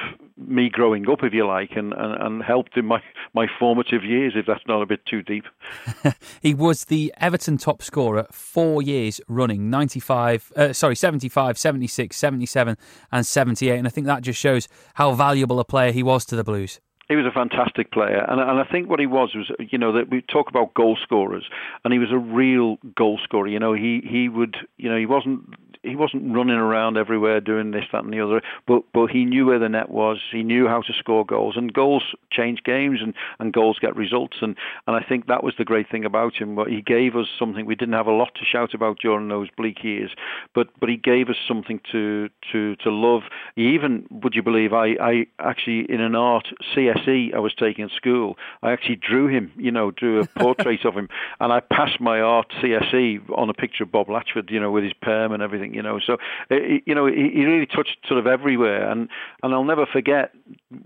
me 0.49 0.71
growing 0.71 1.09
up, 1.09 1.23
if 1.23 1.35
you 1.35 1.47
like, 1.47 1.73
and, 1.77 1.93
and, 1.93 2.23
and 2.23 2.43
helped 2.43 2.77
in 2.77 2.87
my, 2.87 3.03
my 3.35 3.47
formative 3.59 4.05
years, 4.05 4.33
if 4.37 4.47
that's 4.47 4.67
not 4.67 4.83
a 4.83 4.87
bit 4.87 5.05
too 5.07 5.23
deep. 5.23 5.45
he 6.41 6.55
was 6.55 6.85
the 6.87 7.13
Everton 7.19 7.59
top 7.59 7.83
scorer 7.83 8.27
four 8.31 8.83
years 8.83 9.21
running 9.29 9.71
95, 9.71 10.53
uh, 10.57 10.73
sorry, 10.73 10.97
75, 10.97 11.59
76, 11.59 12.17
77, 12.17 12.77
and 13.13 13.27
78. 13.27 13.79
And 13.79 13.87
I 13.87 13.91
think 13.91 14.07
that 14.07 14.23
just 14.23 14.41
shows 14.41 14.69
how 14.95 15.13
valuable 15.13 15.61
a 15.61 15.65
player 15.65 15.93
he 15.93 16.03
was 16.03 16.25
to 16.27 16.37
the 16.37 16.45
Blues. 16.45 16.60
He 17.09 17.17
was 17.17 17.27
a 17.27 17.33
fantastic 17.33 17.91
player, 17.91 18.25
and 18.29 18.41
and 18.41 18.61
I 18.61 18.65
think 18.71 18.89
what 18.89 19.01
he 19.01 19.07
was 19.07 19.35
was, 19.35 19.51
you 19.59 19.79
know, 19.79 19.93
that 19.95 20.11
we 20.11 20.23
talk 20.23 20.49
about 20.49 20.75
goal 20.75 20.97
scorers, 21.03 21.45
and 21.85 21.93
he 21.93 21.99
was 21.99 22.13
a 22.13 22.19
real 22.19 22.77
goal 22.95 23.19
scorer. 23.25 23.49
You 23.49 23.59
know, 23.59 23.73
he 23.73 24.01
he 24.09 24.29
would, 24.29 24.57
you 24.77 24.89
know, 24.89 24.97
he 24.97 25.07
wasn't 25.07 25.43
he 25.83 25.97
wasn't 25.97 26.35
running 26.35 26.57
around 26.57 26.99
everywhere 26.99 27.41
doing 27.41 27.71
this, 27.71 27.85
that, 27.93 28.05
and 28.05 28.13
the 28.13 28.21
other. 28.21 28.43
But 28.67 28.83
but 28.93 29.11
he 29.11 29.25
knew 29.25 29.47
where 29.47 29.59
the 29.59 29.69
net 29.69 29.91
was. 29.91 30.19
He 30.31 30.43
knew 30.43 30.69
how 30.69 30.83
to 30.83 30.93
score 30.93 31.25
goals, 31.25 31.57
and 31.57 31.73
goals 31.73 32.03
change 32.31 32.63
games, 32.65 33.01
and, 33.03 33.15
and 33.39 33.53
goals 33.53 33.79
get 33.81 33.97
results. 33.97 34.39
And 34.43 34.57
and 34.87 34.97
I 34.97 35.03
think 35.07 35.27
that 35.27 35.43
was 35.43 35.55
the 35.57 35.65
great 35.65 35.91
thing 35.91 36.05
about 36.05 36.35
him. 36.35 36.55
But 36.55 36.69
he 36.69 36.83
gave 36.83 37.17
us 37.17 37.27
something 37.39 37.65
we 37.65 37.75
didn't 37.75 37.95
have 37.95 38.07
a 38.07 38.13
lot 38.13 38.35
to 38.35 38.45
shout 38.45 38.75
about 38.75 38.99
during 39.01 39.29
those 39.29 39.49
bleak 39.57 39.83
years. 39.83 40.11
But 40.55 40.69
but 40.79 40.89
he 40.89 40.97
gave 40.97 41.29
us 41.29 41.37
something 41.49 41.81
to 41.93 42.29
to 42.53 42.77
to 42.77 42.91
love. 42.91 43.23
He 43.57 43.75
even 43.75 44.07
would 44.11 44.35
you 44.35 44.43
believe 44.43 44.73
I 44.73 44.97
I 45.01 45.27
actually 45.39 45.87
in 45.91 46.01
an 46.01 46.15
art 46.15 46.47
CSE 46.75 47.35
I 47.35 47.39
was 47.39 47.55
taking 47.55 47.87
at 47.87 47.91
school 47.93 48.37
I 48.63 48.73
actually 48.73 48.97
drew 48.97 49.29
him. 49.29 49.53
You 49.57 49.71
know, 49.71 49.91
drew 49.91 50.21
a 50.21 50.27
portrait 50.27 50.85
of 50.85 50.95
him, 50.95 51.09
and 51.41 51.53
I 51.53 51.61
passed 51.61 52.01
my 52.01 52.21
art 52.21 52.53
CSE 52.63 53.31
on 53.31 53.49
a 53.49 53.55
picture 53.55 53.85
of 53.85 53.93
Bob 53.93 54.09
Latchford. 54.09 54.51
You 54.51 54.61
know, 54.61 54.71
with 54.71 54.85
his 54.85 54.93
perm 54.93 55.33
and 55.33 55.43
everything 55.43 55.70
you 55.73 55.83
know. 55.83 55.99
So, 56.05 56.17
you 56.51 56.95
know, 56.95 57.07
he, 57.07 57.31
he 57.35 57.45
really 57.45 57.67
touched 57.67 57.99
sort 58.07 58.19
of 58.19 58.27
everywhere, 58.27 58.91
and 58.91 59.09
and 59.43 59.55
I'll 59.55 59.65
never 59.65 59.87
forget, 59.87 60.33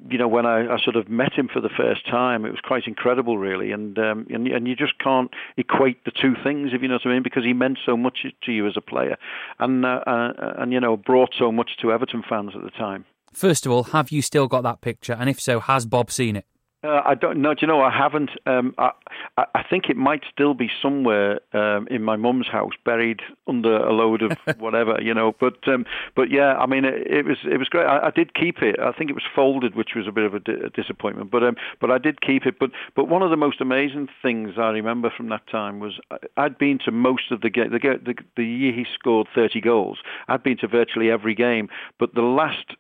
you 0.09 0.19
know, 0.19 0.29
when 0.29 0.47
I, 0.47 0.75
I 0.75 0.79
sort 0.83 0.97
of 0.97 1.09
met 1.09 1.33
him 1.33 1.49
for 1.53 1.61
the 1.61 1.69
first 1.69 2.07
time, 2.07 2.45
it 2.45 2.51
was 2.51 2.61
quite 2.61 2.87
incredible, 2.87 3.39
really, 3.39 3.73
and 3.73 3.99
um, 3.99 4.27
and 4.31 4.47
and 4.49 4.69
you 4.69 4.77
just 4.77 4.99
can't 4.99 5.31
equate 5.57 6.05
the 6.05 6.11
two 6.11 6.35
things, 6.43 6.71
if 6.73 6.83
you 6.83 6.89
know 6.89 6.95
what 6.95 7.07
I 7.07 7.15
mean, 7.15 7.23
because 7.23 7.45
he 7.45 7.53
meant 7.53 7.79
so 7.85 7.97
much 7.97 8.27
to 8.43 8.53
you 8.53 8.67
as 8.67 8.75
a 8.77 8.81
player, 8.81 9.17
and 9.59 9.85
uh, 9.85 10.01
uh, 10.07 10.55
and 10.59 10.73
you 10.73 10.81
know, 10.81 10.97
brought 10.97 11.35
so 11.39 11.51
much 11.51 11.77
to 11.83 11.93
Everton 11.93 12.23
fans 12.29 12.53
at 12.55 12.63
the 12.63 12.71
time. 12.71 13.05
First 13.33 13.67
of 13.67 13.73
all, 13.73 13.85
have 13.85 14.13
you 14.13 14.23
still 14.23 14.47
got 14.47 14.63
that 14.63 14.81
picture? 14.81 15.17
And 15.19 15.29
if 15.29 15.41
so, 15.41 15.59
has 15.59 15.87
Bob 15.87 16.11
seen 16.11 16.37
it? 16.37 16.47
Uh, 16.85 17.01
I 17.03 17.15
don't 17.15 17.41
know. 17.41 17.55
Do 17.55 17.61
you 17.63 17.67
know? 17.67 17.81
I 17.81 17.91
haven't. 17.91 18.31
Um, 18.45 18.75
I, 18.77 18.91
I 19.39 19.65
think 19.69 19.89
it 19.89 19.97
might 19.97 20.23
still 20.31 20.53
be 20.53 20.71
somewhere 20.83 21.41
um, 21.55 21.89
in 21.89 22.03
my 22.03 22.17
mum's 22.17 22.47
house, 22.47 22.73
buried 22.85 23.23
under 23.49 23.79
a 23.79 23.91
load 23.91 24.21
of 24.21 24.37
whatever, 24.59 24.99
you 25.01 25.15
know. 25.15 25.35
But 25.41 25.67
um, 25.67 25.87
but 26.15 26.31
yeah, 26.31 26.57
I 26.59 26.67
mean, 26.67 26.85
it, 26.85 27.07
it 27.07 27.25
was 27.25 27.39
it 27.51 27.57
was 27.57 27.69
great. 27.71 27.87
I, 27.87 28.09
I, 28.09 28.11
did 28.11 28.35
keep 28.35 28.61
it. 28.61 28.79
I 28.79 28.93
think 28.93 29.09
it 29.09 29.15
was 29.15 29.25
folded, 29.35 29.75
which 29.75 29.95
was 29.97 30.07
a 30.07 30.13
bit 30.13 30.25
of 30.25 30.35
a, 30.35 30.41
di- 30.41 30.67
a 30.67 30.69
disappointment. 30.69 31.31
But 31.31 31.43
um, 31.43 31.57
but 31.81 31.91
I 31.91 31.97
did 31.97 32.21
keep 32.21 32.45
it. 32.45 32.59
But 32.61 32.71
but 32.95 33.09
one 33.09 33.23
of 33.23 33.31
the 33.31 33.37
most 33.39 33.63
amazing 33.63 34.09
things 34.21 34.59
I 34.59 34.69
remember 34.69 35.11
from 35.17 35.31
that 35.31 35.47
time 35.51 35.81
was 35.81 35.99
I'd 36.37 36.59
been 36.59 36.79
to 36.85 36.91
most 36.91 37.31
of 37.31 37.41
the 37.41 37.49
game. 37.49 37.71
The, 37.71 37.79
the, 37.79 38.15
the 38.37 38.45
year 38.45 38.75
he 38.75 38.85
scored 38.93 39.29
30 39.35 39.63
goals, 39.63 40.01
I'd 40.29 40.43
been 40.43 40.59
to 40.59 40.69
virtually 40.69 41.11
every 41.11 41.35
game. 41.35 41.71
But 41.99 42.15
the 42.15 42.21
last 42.21 42.75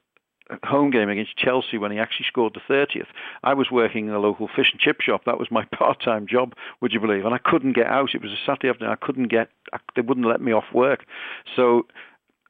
home 0.62 0.90
game 0.90 1.08
against 1.08 1.36
Chelsea 1.36 1.78
when 1.78 1.90
he 1.90 1.98
actually 1.98 2.26
scored 2.28 2.54
the 2.54 2.74
30th. 2.74 3.06
I 3.42 3.54
was 3.54 3.70
working 3.70 4.08
in 4.08 4.14
a 4.14 4.18
local 4.18 4.48
fish 4.48 4.68
and 4.72 4.80
chip 4.80 5.00
shop. 5.00 5.22
That 5.24 5.38
was 5.38 5.48
my 5.50 5.64
part-time 5.78 6.26
job, 6.26 6.54
would 6.80 6.92
you 6.92 7.00
believe? 7.00 7.24
And 7.24 7.34
I 7.34 7.38
couldn't 7.38 7.74
get 7.74 7.86
out. 7.86 8.14
It 8.14 8.22
was 8.22 8.32
a 8.32 8.38
Saturday 8.44 8.68
afternoon. 8.68 8.92
I 8.92 9.04
couldn't 9.04 9.28
get. 9.28 9.48
I, 9.72 9.78
they 9.96 10.02
wouldn't 10.02 10.26
let 10.26 10.40
me 10.40 10.52
off 10.52 10.72
work. 10.72 11.04
So 11.56 11.86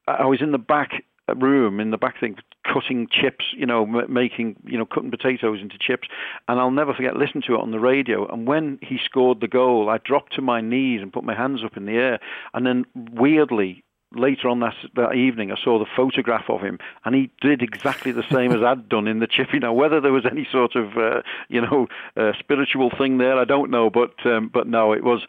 I 0.06 0.26
was 0.26 0.42
in 0.42 0.52
the 0.52 0.58
back 0.58 1.04
room 1.36 1.80
in 1.80 1.90
the 1.90 1.96
back 1.96 2.20
thing 2.20 2.36
cutting 2.70 3.08
chips 3.10 3.46
you 3.56 3.64
know 3.64 3.86
making 3.86 4.56
you 4.64 4.76
know 4.76 4.84
cutting 4.84 5.10
potatoes 5.10 5.58
into 5.60 5.78
chips 5.78 6.06
and 6.48 6.60
I'll 6.60 6.70
never 6.70 6.92
forget 6.92 7.16
listening 7.16 7.42
to 7.46 7.54
it 7.54 7.60
on 7.60 7.70
the 7.70 7.80
radio 7.80 8.30
and 8.30 8.46
when 8.46 8.78
he 8.82 8.98
scored 9.02 9.40
the 9.40 9.48
goal 9.48 9.88
I 9.88 9.98
dropped 9.98 10.34
to 10.34 10.42
my 10.42 10.60
knees 10.60 11.00
and 11.00 11.12
put 11.12 11.24
my 11.24 11.34
hands 11.34 11.64
up 11.64 11.78
in 11.78 11.86
the 11.86 11.92
air 11.92 12.20
and 12.52 12.66
then 12.66 12.84
weirdly 12.94 13.83
later 14.14 14.48
on 14.48 14.60
that, 14.60 14.74
that 14.96 15.14
evening, 15.14 15.52
I 15.52 15.56
saw 15.62 15.78
the 15.78 15.86
photograph 15.96 16.48
of 16.48 16.60
him, 16.60 16.78
and 17.04 17.14
he 17.14 17.30
did 17.40 17.62
exactly 17.62 18.12
the 18.12 18.24
same 18.30 18.52
as 18.52 18.62
I'd 18.62 18.88
done 18.88 19.08
in 19.08 19.18
the 19.20 19.26
chippy. 19.26 19.58
Now, 19.64 19.72
whether 19.72 19.98
there 19.98 20.12
was 20.12 20.26
any 20.26 20.46
sort 20.50 20.74
of, 20.74 20.98
uh, 20.98 21.22
you 21.48 21.62
know, 21.62 21.86
uh, 22.18 22.32
spiritual 22.38 22.90
thing 22.90 23.16
there, 23.16 23.38
I 23.38 23.44
don't 23.44 23.70
know, 23.70 23.88
but 23.88 24.14
um, 24.26 24.50
but 24.52 24.66
no, 24.66 24.92
it 24.92 25.02
was 25.02 25.24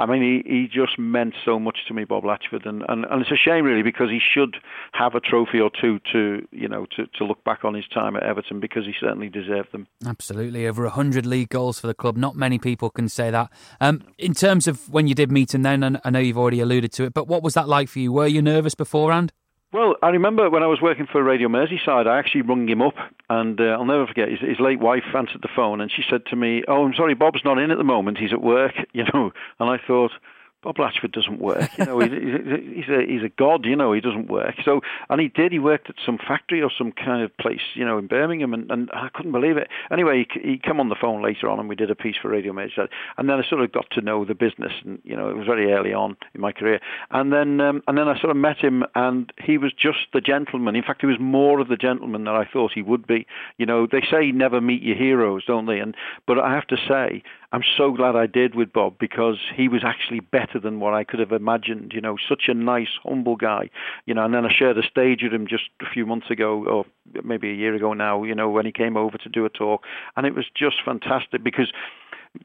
I 0.00 0.06
mean, 0.06 0.22
he, 0.22 0.50
he 0.50 0.66
just 0.66 0.98
meant 0.98 1.34
so 1.44 1.58
much 1.58 1.80
to 1.88 1.94
me, 1.94 2.04
Bob 2.04 2.24
Latchford, 2.24 2.66
and, 2.66 2.82
and, 2.88 3.04
and 3.04 3.20
it's 3.20 3.30
a 3.30 3.36
shame 3.36 3.66
really 3.66 3.82
because 3.82 4.08
he 4.08 4.18
should 4.18 4.56
have 4.92 5.14
a 5.14 5.20
trophy 5.20 5.60
or 5.60 5.70
two 5.70 6.00
to 6.12 6.48
you 6.50 6.68
know 6.68 6.86
to, 6.96 7.06
to 7.18 7.24
look 7.24 7.44
back 7.44 7.66
on 7.66 7.74
his 7.74 7.86
time 7.88 8.16
at 8.16 8.22
Everton 8.22 8.60
because 8.60 8.86
he 8.86 8.94
certainly 8.98 9.28
deserved 9.28 9.72
them. 9.72 9.86
Absolutely, 10.06 10.66
over 10.66 10.88
hundred 10.88 11.26
league 11.26 11.50
goals 11.50 11.78
for 11.78 11.86
the 11.86 11.94
club. 11.94 12.16
Not 12.16 12.34
many 12.34 12.58
people 12.58 12.88
can 12.88 13.10
say 13.10 13.30
that. 13.30 13.50
Um, 13.78 14.02
in 14.16 14.32
terms 14.32 14.66
of 14.66 14.88
when 14.88 15.06
you 15.06 15.14
did 15.14 15.30
meet 15.30 15.54
him, 15.54 15.62
then 15.62 16.00
I 16.02 16.08
know 16.08 16.18
you've 16.18 16.38
already 16.38 16.60
alluded 16.60 16.92
to 16.92 17.04
it, 17.04 17.12
but 17.12 17.28
what 17.28 17.42
was 17.42 17.52
that 17.52 17.68
like 17.68 17.90
for 17.90 17.98
you? 17.98 18.10
Were 18.10 18.26
you 18.26 18.40
nervous 18.40 18.74
beforehand? 18.74 19.34
Well, 19.72 19.94
I 20.02 20.08
remember 20.08 20.50
when 20.50 20.64
I 20.64 20.66
was 20.66 20.80
working 20.82 21.06
for 21.06 21.22
Radio 21.22 21.46
Merseyside, 21.46 22.08
I 22.08 22.18
actually 22.18 22.42
rung 22.42 22.68
him 22.68 22.82
up, 22.82 22.94
and 23.28 23.60
uh, 23.60 23.64
I'll 23.64 23.84
never 23.84 24.04
forget. 24.04 24.28
His, 24.28 24.40
his 24.40 24.58
late 24.58 24.80
wife 24.80 25.04
answered 25.16 25.42
the 25.42 25.48
phone, 25.54 25.80
and 25.80 25.92
she 25.92 26.02
said 26.10 26.26
to 26.26 26.36
me, 26.36 26.64
"Oh, 26.66 26.84
I'm 26.84 26.94
sorry, 26.94 27.14
Bob's 27.14 27.42
not 27.44 27.56
in 27.58 27.70
at 27.70 27.78
the 27.78 27.84
moment. 27.84 28.18
He's 28.18 28.32
at 28.32 28.42
work." 28.42 28.72
You 28.92 29.04
know, 29.14 29.30
and 29.60 29.70
I 29.70 29.78
thought, 29.86 30.10
Bob 30.62 30.76
Latchford 30.76 31.12
doesn't 31.12 31.40
work. 31.40 31.70
You 31.78 31.86
know, 31.86 32.00
he's, 32.00 32.10
he's 32.10 32.88
a 32.88 33.06
he's 33.06 33.22
a 33.22 33.30
god. 33.36 33.64
You 33.64 33.76
know, 33.76 33.92
he 33.92 34.00
doesn't 34.00 34.28
work. 34.28 34.56
So, 34.64 34.82
and 35.08 35.20
he 35.20 35.28
did. 35.28 35.52
He 35.52 35.58
worked 35.58 35.88
at 35.88 35.96
some 36.04 36.18
factory 36.18 36.60
or 36.60 36.70
some 36.76 36.92
kind 36.92 37.22
of 37.22 37.34
place, 37.38 37.60
you 37.74 37.84
know, 37.84 37.96
in 37.96 38.06
Birmingham, 38.06 38.52
and, 38.52 38.70
and 38.70 38.90
I 38.92 39.08
couldn't 39.14 39.32
believe 39.32 39.56
it. 39.56 39.68
Anyway, 39.90 40.26
he, 40.34 40.40
he 40.40 40.58
came 40.58 40.78
on 40.78 40.90
the 40.90 40.96
phone 41.00 41.22
later 41.22 41.48
on, 41.48 41.58
and 41.58 41.68
we 41.68 41.76
did 41.76 41.90
a 41.90 41.94
piece 41.94 42.16
for 42.20 42.28
Radio 42.28 42.52
Major, 42.52 42.88
and 43.16 43.28
then 43.28 43.38
I 43.38 43.48
sort 43.48 43.62
of 43.62 43.72
got 43.72 43.90
to 43.92 44.02
know 44.02 44.24
the 44.24 44.34
business, 44.34 44.72
and 44.84 45.00
you 45.02 45.16
know, 45.16 45.30
it 45.30 45.36
was 45.36 45.46
very 45.46 45.72
early 45.72 45.94
on 45.94 46.16
in 46.34 46.40
my 46.42 46.52
career, 46.52 46.80
and 47.10 47.32
then 47.32 47.60
um, 47.60 47.82
and 47.88 47.96
then 47.96 48.08
I 48.08 48.20
sort 48.20 48.30
of 48.30 48.36
met 48.36 48.58
him, 48.58 48.84
and 48.94 49.32
he 49.42 49.56
was 49.56 49.72
just 49.72 49.98
the 50.12 50.20
gentleman. 50.20 50.76
In 50.76 50.82
fact, 50.82 51.00
he 51.00 51.06
was 51.06 51.18
more 51.18 51.60
of 51.60 51.68
the 51.68 51.76
gentleman 51.76 52.24
than 52.24 52.34
I 52.34 52.44
thought 52.44 52.72
he 52.74 52.82
would 52.82 53.06
be. 53.06 53.26
You 53.56 53.64
know, 53.64 53.86
they 53.90 54.02
say 54.10 54.30
never 54.30 54.60
meet 54.60 54.82
your 54.82 54.96
heroes, 54.96 55.44
don't 55.46 55.66
they? 55.66 55.78
And 55.78 55.94
but 56.26 56.38
I 56.38 56.54
have 56.54 56.66
to 56.66 56.76
say, 56.76 57.22
I'm 57.52 57.62
so 57.76 57.92
glad 57.92 58.14
I 58.14 58.26
did 58.26 58.54
with 58.54 58.72
Bob 58.72 58.96
because 58.98 59.38
he 59.54 59.68
was 59.68 59.82
actually 59.84 60.20
better 60.20 60.60
than 60.60 60.78
what 60.78 60.94
I 60.94 61.02
could 61.02 61.18
have 61.18 61.32
imagined. 61.32 61.92
You 61.92 62.00
know, 62.00 62.16
such 62.28 62.44
a 62.48 62.54
nice, 62.54 62.90
humble 63.02 63.36
guy. 63.36 63.70
You 64.06 64.14
know, 64.14 64.24
and 64.24 64.32
then 64.32 64.46
I 64.46 64.52
shared 64.52 64.78
a 64.78 64.82
stage 64.82 65.22
with 65.22 65.32
him 65.32 65.46
just 65.48 65.64
a 65.80 65.90
few 65.92 66.06
months 66.06 66.30
ago, 66.30 66.64
or 66.64 66.86
maybe 67.24 67.50
a 67.50 67.54
year 67.54 67.74
ago 67.74 67.92
now. 67.92 68.22
You 68.22 68.34
know, 68.34 68.48
when 68.50 68.66
he 68.66 68.72
came 68.72 68.96
over 68.96 69.18
to 69.18 69.28
do 69.28 69.44
a 69.44 69.48
talk, 69.48 69.82
and 70.16 70.26
it 70.26 70.34
was 70.34 70.46
just 70.54 70.76
fantastic 70.84 71.42
because 71.42 71.72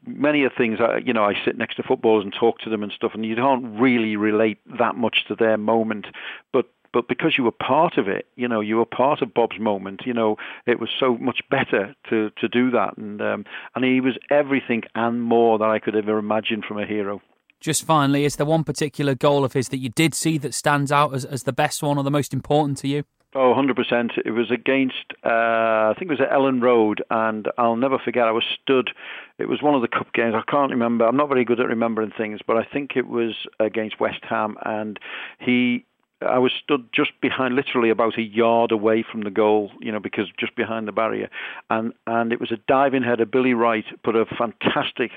many 0.04 0.44
of 0.44 0.52
things, 0.56 0.78
you 1.04 1.12
know, 1.12 1.24
I 1.24 1.34
sit 1.44 1.56
next 1.56 1.76
to 1.76 1.82
footballers 1.82 2.24
and 2.24 2.32
talk 2.32 2.58
to 2.60 2.70
them 2.70 2.82
and 2.82 2.92
stuff, 2.92 3.12
and 3.14 3.24
you 3.24 3.34
don't 3.34 3.78
really 3.78 4.16
relate 4.16 4.58
that 4.78 4.96
much 4.96 5.24
to 5.28 5.36
their 5.36 5.56
moment. 5.56 6.06
But 6.52 6.66
but 6.92 7.08
because 7.08 7.34
you 7.36 7.44
were 7.44 7.50
part 7.50 7.98
of 7.98 8.08
it, 8.08 8.26
you 8.36 8.48
know, 8.48 8.60
you 8.60 8.76
were 8.76 8.86
part 8.86 9.22
of 9.22 9.34
Bob's 9.34 9.58
moment. 9.58 10.02
You 10.04 10.14
know, 10.14 10.36
it 10.66 10.80
was 10.80 10.90
so 10.98 11.16
much 11.18 11.40
better 11.50 11.94
to 12.10 12.30
to 12.30 12.48
do 12.48 12.70
that, 12.70 12.96
and 12.96 13.20
um, 13.20 13.44
and 13.74 13.84
he 13.84 14.00
was 14.00 14.18
everything 14.30 14.82
and 14.94 15.22
more 15.22 15.58
that 15.58 15.68
I 15.68 15.78
could 15.78 15.96
ever 15.96 16.18
imagine 16.18 16.62
from 16.62 16.78
a 16.78 16.86
hero. 16.86 17.20
Just 17.60 17.84
finally, 17.84 18.24
is 18.24 18.36
there 18.36 18.46
one 18.46 18.64
particular 18.64 19.14
goal 19.14 19.44
of 19.44 19.54
his 19.54 19.70
that 19.70 19.78
you 19.78 19.88
did 19.88 20.14
see 20.14 20.38
that 20.38 20.54
stands 20.54 20.92
out 20.92 21.14
as, 21.14 21.24
as 21.24 21.44
the 21.44 21.52
best 21.52 21.82
one 21.82 21.96
or 21.96 22.04
the 22.04 22.10
most 22.10 22.34
important 22.34 22.78
to 22.78 22.88
you? 22.88 23.04
Oh, 23.34 23.54
100%. 23.54 24.12
It 24.24 24.30
was 24.30 24.50
against, 24.50 25.12
uh, 25.22 25.28
I 25.28 25.94
think 25.98 26.10
it 26.10 26.18
was 26.18 26.22
at 26.22 26.30
Elland 26.30 26.62
Road, 26.62 27.02
and 27.10 27.46
I'll 27.58 27.76
never 27.76 27.98
forget, 27.98 28.24
I 28.24 28.30
was 28.30 28.44
stood, 28.62 28.90
it 29.38 29.46
was 29.46 29.60
one 29.60 29.74
of 29.74 29.82
the 29.82 29.88
cup 29.88 30.14
games, 30.14 30.34
I 30.34 30.50
can't 30.50 30.70
remember, 30.70 31.06
I'm 31.06 31.18
not 31.18 31.28
very 31.28 31.44
good 31.44 31.60
at 31.60 31.66
remembering 31.66 32.12
things, 32.16 32.40
but 32.46 32.56
I 32.56 32.64
think 32.64 32.92
it 32.96 33.06
was 33.06 33.34
against 33.60 34.00
West 34.00 34.20
Ham, 34.22 34.56
and 34.64 34.98
he 35.38 35.84
I 36.22 36.38
was 36.38 36.52
stood 36.62 36.88
just 36.94 37.10
behind, 37.20 37.54
literally 37.54 37.90
about 37.90 38.16
a 38.16 38.22
yard 38.22 38.72
away 38.72 39.04
from 39.10 39.22
the 39.22 39.30
goal, 39.30 39.70
you 39.80 39.92
know, 39.92 40.00
because 40.00 40.26
just 40.38 40.56
behind 40.56 40.88
the 40.88 40.92
barrier, 40.92 41.28
and 41.68 41.92
and 42.06 42.32
it 42.32 42.40
was 42.40 42.50
a 42.50 42.58
diving 42.68 43.02
header. 43.02 43.26
Billy 43.26 43.54
Wright 43.54 43.84
put 44.02 44.16
a 44.16 44.24
fantastic 44.24 45.10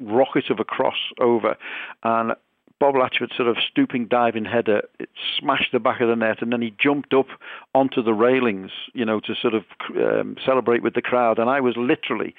rocket 0.00 0.50
of 0.50 0.60
a 0.60 0.64
cross 0.64 0.98
over, 1.20 1.56
and 2.04 2.32
Bob 2.80 2.94
Latchford 2.94 3.34
sort 3.36 3.48
of 3.48 3.56
stooping 3.68 4.06
diving 4.06 4.44
header, 4.44 4.82
it 5.00 5.08
smashed 5.38 5.72
the 5.72 5.80
back 5.80 6.00
of 6.00 6.08
the 6.08 6.14
net, 6.14 6.40
and 6.40 6.52
then 6.52 6.62
he 6.62 6.72
jumped 6.80 7.12
up 7.12 7.26
onto 7.74 8.02
the 8.02 8.14
railings, 8.14 8.70
you 8.94 9.04
know, 9.04 9.20
to 9.20 9.34
sort 9.34 9.54
of 9.54 9.64
um, 9.96 10.36
celebrate 10.44 10.82
with 10.82 10.94
the 10.94 11.02
crowd. 11.02 11.38
And 11.38 11.50
I 11.50 11.60
was 11.60 11.74
literally 11.76 12.34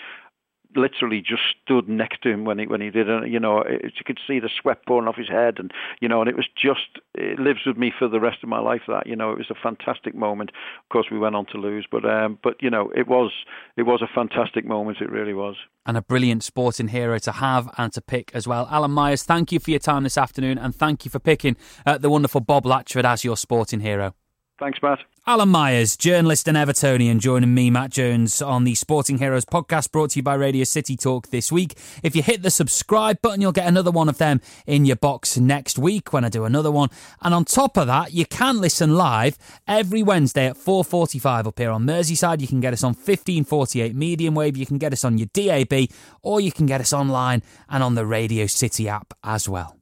literally 0.75 1.21
just 1.21 1.41
stood 1.63 1.89
next 1.89 2.21
to 2.23 2.29
him 2.29 2.45
when 2.45 2.59
he 2.59 2.67
when 2.67 2.81
he 2.81 2.89
did 2.89 3.09
it. 3.09 3.29
You 3.29 3.39
know, 3.39 3.59
it, 3.59 3.81
you 3.83 4.03
could 4.05 4.19
see 4.27 4.39
the 4.39 4.49
sweat 4.61 4.85
pouring 4.85 5.07
off 5.07 5.15
his 5.15 5.27
head, 5.27 5.55
and 5.57 5.71
you 5.99 6.07
know, 6.07 6.21
and 6.21 6.29
it 6.29 6.35
was 6.35 6.47
just 6.55 6.99
it 7.15 7.39
lives 7.39 7.61
with 7.65 7.77
me 7.77 7.91
for 7.97 8.07
the 8.07 8.19
rest 8.19 8.38
of 8.43 8.49
my 8.49 8.59
life. 8.59 8.81
That 8.88 9.07
you 9.07 9.15
know, 9.15 9.31
it 9.31 9.38
was 9.38 9.49
a 9.49 9.55
fantastic 9.55 10.15
moment. 10.15 10.51
Of 10.83 10.89
course, 10.89 11.07
we 11.11 11.19
went 11.19 11.35
on 11.35 11.45
to 11.47 11.57
lose, 11.57 11.88
but 11.91 12.05
um, 12.05 12.38
but 12.43 12.55
you 12.61 12.69
know, 12.69 12.91
it 12.95 13.07
was 13.07 13.31
it 13.77 13.83
was 13.83 14.01
a 14.01 14.13
fantastic 14.13 14.65
moment. 14.65 14.99
It 15.01 15.11
really 15.11 15.33
was. 15.33 15.55
And 15.85 15.97
a 15.97 16.01
brilliant 16.01 16.43
sporting 16.43 16.89
hero 16.89 17.17
to 17.19 17.31
have 17.31 17.69
and 17.77 17.91
to 17.93 18.01
pick 18.01 18.31
as 18.35 18.47
well. 18.47 18.67
Alan 18.69 18.91
Myers, 18.91 19.23
thank 19.23 19.51
you 19.51 19.59
for 19.59 19.71
your 19.71 19.79
time 19.79 20.03
this 20.03 20.17
afternoon, 20.17 20.57
and 20.57 20.75
thank 20.75 21.05
you 21.05 21.11
for 21.11 21.19
picking 21.19 21.57
uh, 21.85 21.97
the 21.97 22.09
wonderful 22.09 22.41
Bob 22.41 22.65
Latchford 22.65 23.05
as 23.05 23.23
your 23.23 23.38
sporting 23.38 23.79
hero. 23.79 24.13
Thanks, 24.59 24.81
Matt. 24.81 24.99
Alan 25.25 25.49
Myers, 25.49 25.95
journalist 25.95 26.47
and 26.47 26.57
Evertonian, 26.57 27.19
joining 27.19 27.53
me, 27.53 27.69
Matt 27.69 27.91
Jones, 27.91 28.41
on 28.41 28.63
the 28.63 28.75
Sporting 28.75 29.19
Heroes 29.19 29.45
podcast 29.45 29.91
brought 29.91 30.09
to 30.11 30.19
you 30.19 30.23
by 30.23 30.33
Radio 30.33 30.63
City 30.63 30.97
Talk 30.97 31.29
this 31.29 31.51
week. 31.51 31.77
If 32.03 32.15
you 32.15 32.23
hit 32.23 32.41
the 32.41 32.51
subscribe 32.51 33.21
button, 33.21 33.39
you'll 33.39 33.51
get 33.53 33.67
another 33.67 33.91
one 33.91 34.09
of 34.09 34.17
them 34.17 34.41
in 34.65 34.85
your 34.85 34.95
box 34.97 35.37
next 35.37 35.77
week 35.77 36.11
when 36.11 36.25
I 36.25 36.29
do 36.29 36.43
another 36.43 36.71
one. 36.71 36.89
And 37.21 37.33
on 37.33 37.45
top 37.45 37.77
of 37.77 37.87
that, 37.87 38.11
you 38.11 38.25
can 38.25 38.59
listen 38.59 38.95
live 38.95 39.37
every 39.67 40.03
Wednesday 40.03 40.47
at 40.47 40.57
4.45 40.57 41.47
up 41.47 41.59
here 41.59 41.71
on 41.71 41.85
Merseyside. 41.85 42.41
You 42.41 42.47
can 42.47 42.59
get 42.59 42.73
us 42.73 42.83
on 42.83 42.93
1548 42.93 43.95
medium 43.95 44.35
wave, 44.35 44.57
you 44.57 44.65
can 44.65 44.77
get 44.77 44.91
us 44.91 45.05
on 45.05 45.17
your 45.17 45.27
DAB, 45.31 45.89
or 46.21 46.41
you 46.41 46.51
can 46.51 46.65
get 46.65 46.81
us 46.81 46.91
online 46.91 47.43
and 47.69 47.81
on 47.81 47.95
the 47.95 48.05
Radio 48.05 48.47
City 48.47 48.89
app 48.89 49.13
as 49.23 49.47
well. 49.47 49.78